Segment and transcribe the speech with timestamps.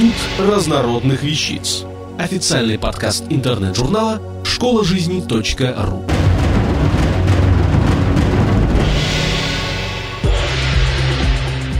[0.00, 1.84] Институт разнородных вещиц.
[2.18, 6.04] Официальный подкаст интернет-журнала школа жизни .ру.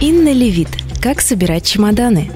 [0.03, 0.69] Инна Левит.
[1.01, 2.31] Как собирать чемоданы?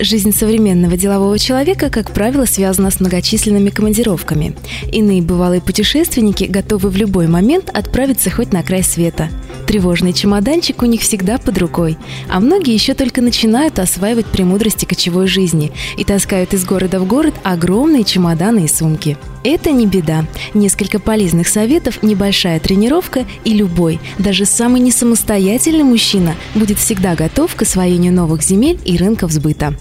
[0.00, 4.56] Жизнь современного делового человека, как правило, связана с многочисленными командировками.
[4.92, 9.28] Иные бывалые путешественники готовы в любой момент отправиться хоть на край света.
[9.66, 15.26] Тревожный чемоданчик у них всегда под рукой, а многие еще только начинают осваивать премудрости кочевой
[15.26, 19.18] жизни и таскают из города в город огромные чемоданы и сумки.
[19.42, 20.24] Это не беда.
[20.54, 27.62] Несколько полезных советов, небольшая тренировка и любой, даже самый несамостоятельный мужчина будет всегда готов к
[27.62, 29.74] освоению новых земель и рынков сбыта.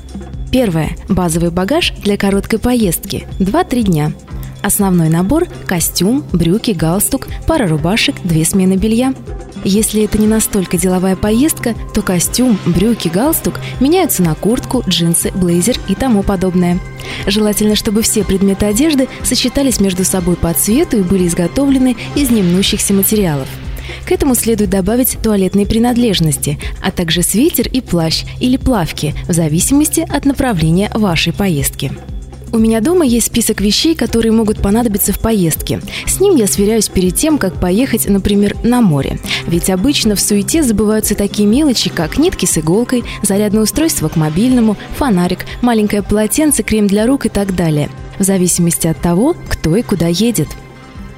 [0.51, 0.95] Первое.
[1.09, 3.27] Базовый багаж для короткой поездки.
[3.39, 4.13] 2-3 дня.
[4.63, 9.13] Основной набор– костюм, брюки, галстук, пара рубашек, две смены белья.
[9.67, 15.79] Если это не настолько деловая поездка, то костюм, брюки, галстук меняются на куртку, джинсы, блейзер
[15.87, 16.79] и тому подобное.
[17.25, 22.93] Желательно, чтобы все предметы одежды сочетались между собой по цвету и были изготовлены из немнущихся
[22.93, 23.47] материалов.
[24.05, 30.01] К этому следует добавить туалетные принадлежности, а также свитер и плащ или плавки, в зависимости
[30.01, 31.91] от направления вашей поездки.
[32.55, 35.81] У меня дома есть список вещей, которые могут понадобиться в поездке.
[36.07, 39.19] С ним я сверяюсь перед тем, как поехать, например, на море.
[39.45, 44.77] Ведь обычно в суете забываются такие мелочи, как нитки с иголкой, зарядное устройство к мобильному,
[44.97, 47.89] фонарик, маленькое полотенце, крем для рук и так далее.
[48.19, 50.47] В зависимости от того, кто и куда едет.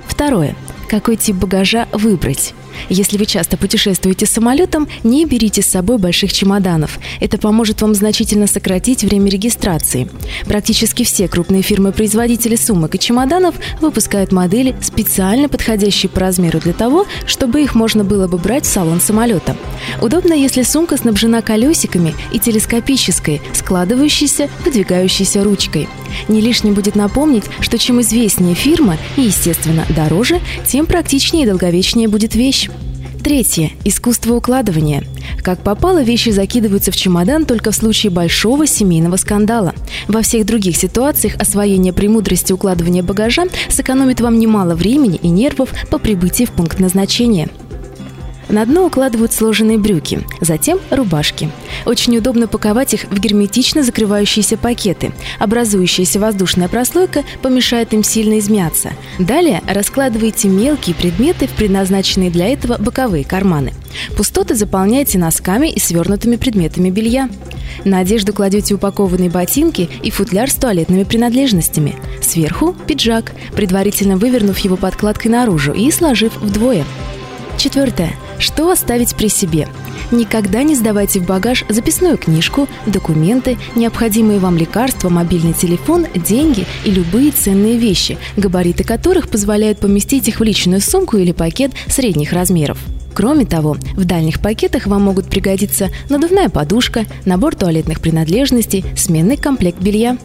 [0.08, 0.56] Второе.
[0.90, 2.56] Какой тип багажа выбрать?
[2.90, 7.00] Если вы часто путешествуете самолетом, не берите с собой больших чемоданов.
[7.20, 10.10] Это поможет вам значительно сократить время регистрации.
[10.46, 17.06] Практически все крупные фирмы-производители сумок и чемоданов выпускают модели, специально подходящие по размеру для того,
[17.26, 19.56] чтобы их можно было бы брать в салон самолета.
[20.02, 25.88] Удобно, если сумка снабжена колесиками и телескопической, складывающейся, выдвигающейся ручкой.
[26.28, 32.08] Не лишним будет напомнить, что чем известнее фирма и, естественно, дороже, тем практичнее и долговечнее
[32.08, 32.67] будет вещь.
[33.28, 33.72] Третье.
[33.84, 35.04] Искусство укладывания.
[35.44, 39.74] Как попало, вещи закидываются в чемодан только в случае большого семейного скандала.
[40.08, 45.98] Во всех других ситуациях освоение премудрости укладывания багажа сэкономит вам немало времени и нервов по
[45.98, 47.50] прибытии в пункт назначения.
[48.50, 51.52] На дно укладывают сложенные брюки, затем рубашки.
[51.86, 55.12] Очень удобно паковать их в герметично закрывающиеся пакеты.
[55.38, 58.92] Образующаяся воздушная прослойка помешает им сильно измяться.
[59.20, 63.74] Далее раскладывайте мелкие предметы в предназначенные для этого боковые карманы.
[64.16, 67.30] Пустоты заполняйте носками и свернутыми предметами белья.
[67.84, 71.96] На одежду кладете упакованные ботинки и футляр с туалетными принадлежностями.
[72.22, 76.86] Сверху– пиджак, предварительно вывернув его подкладкой наружу и сложив вдвое.
[77.58, 78.14] Четвертое.
[78.40, 79.68] Что оставить при себе?
[80.12, 86.92] Никогда не сдавайте в багаж записную книжку, документы, необходимые вам лекарства, мобильный телефон, деньги и
[86.92, 92.78] любые ценные вещи, габариты которых позволяют поместить их в личную сумку или пакет средних размеров.
[93.18, 99.82] Кроме того, в дальних пакетах вам могут пригодиться надувная подушка, набор туалетных принадлежностей, сменный комплект
[99.82, 100.20] белья.